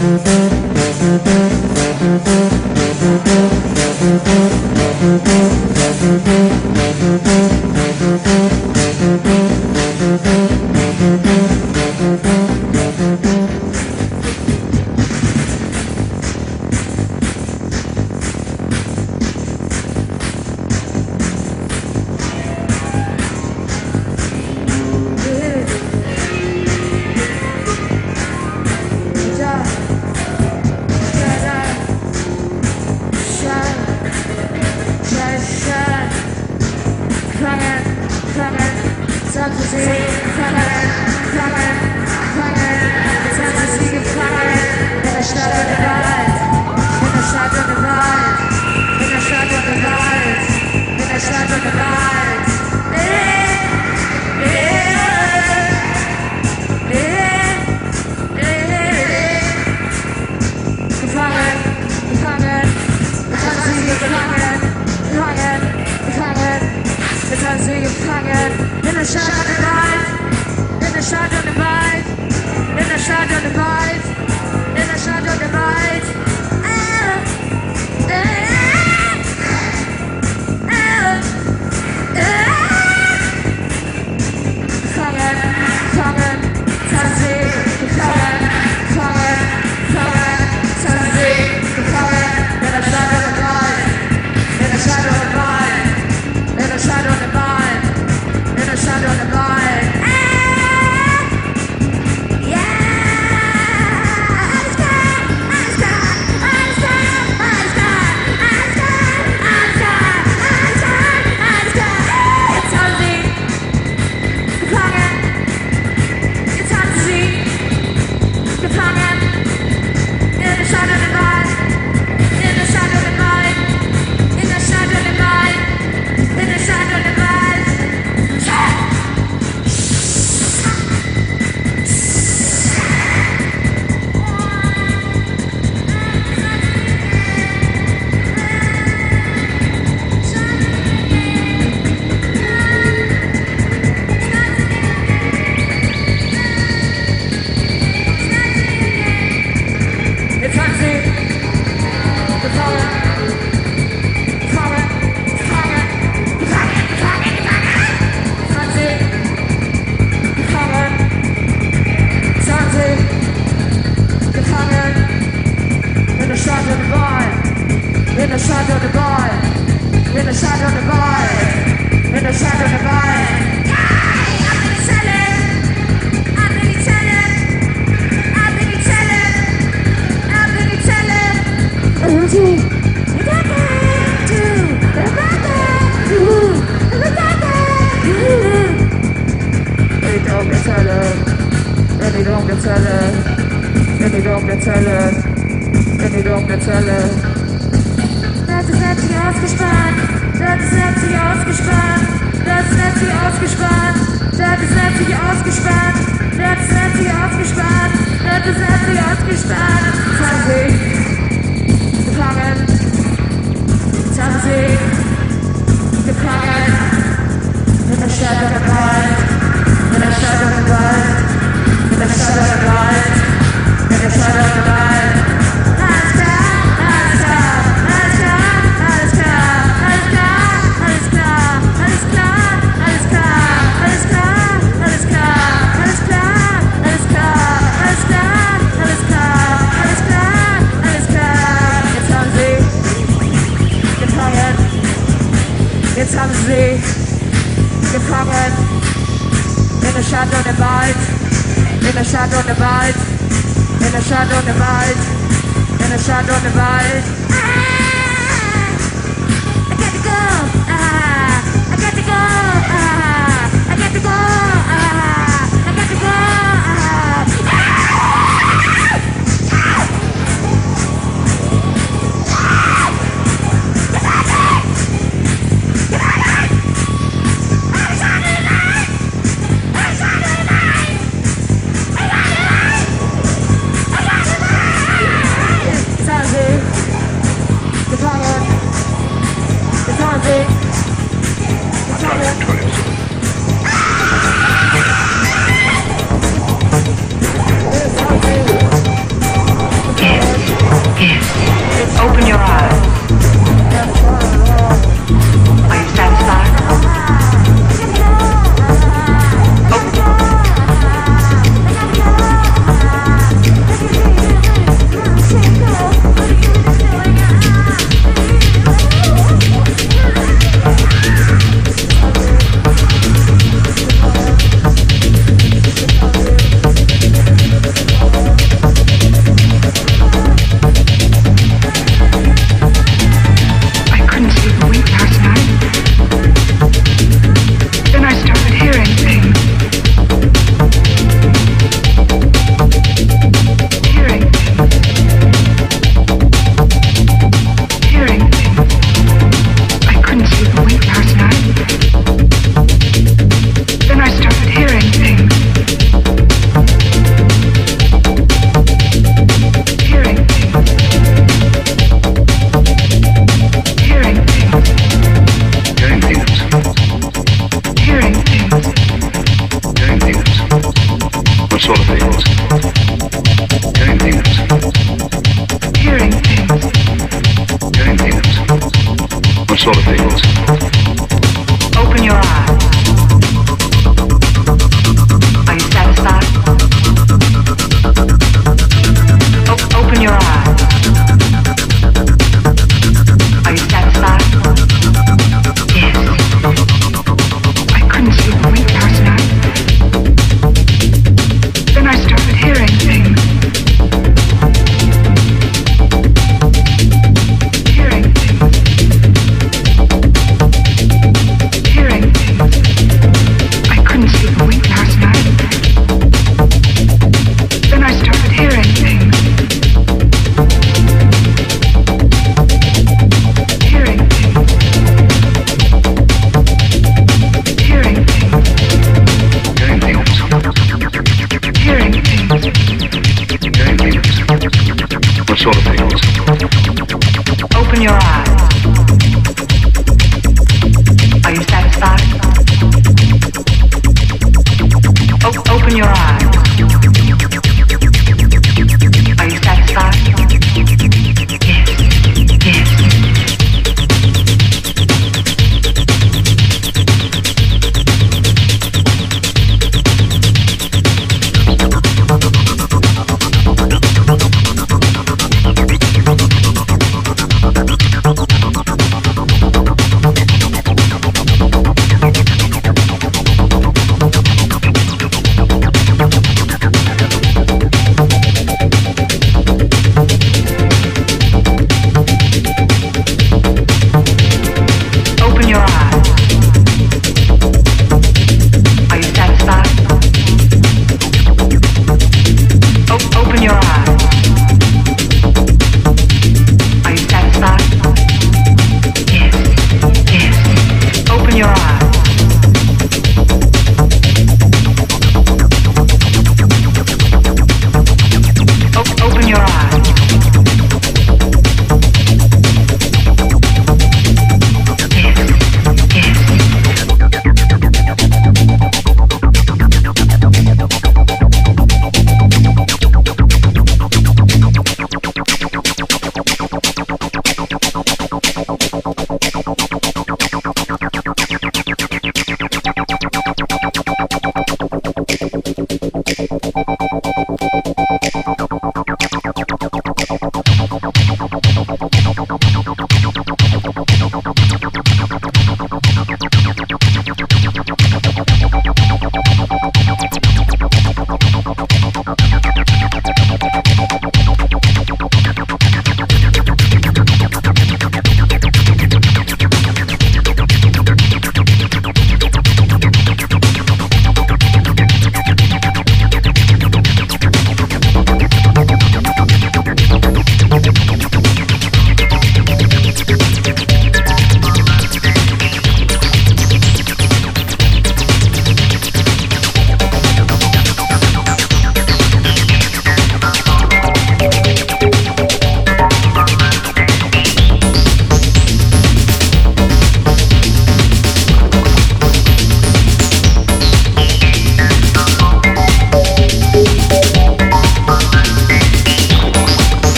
[0.00, 1.51] Música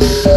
[0.00, 0.27] Yeah.